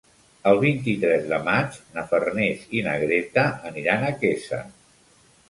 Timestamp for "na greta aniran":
2.89-4.09